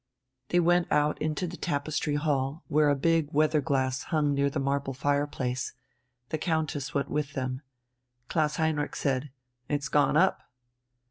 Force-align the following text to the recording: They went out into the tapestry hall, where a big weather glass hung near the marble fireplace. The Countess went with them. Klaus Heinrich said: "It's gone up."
They 0.49 0.59
went 0.59 0.91
out 0.91 1.21
into 1.21 1.45
the 1.45 1.57
tapestry 1.57 2.15
hall, 2.15 2.63
where 2.67 2.89
a 2.89 2.95
big 2.95 3.31
weather 3.33 3.61
glass 3.61 4.05
hung 4.05 4.33
near 4.33 4.49
the 4.49 4.59
marble 4.59 4.95
fireplace. 4.95 5.73
The 6.29 6.39
Countess 6.39 6.95
went 6.95 7.11
with 7.11 7.33
them. 7.33 7.61
Klaus 8.27 8.55
Heinrich 8.55 8.95
said: 8.95 9.29
"It's 9.69 9.89
gone 9.89 10.17
up." 10.17 10.41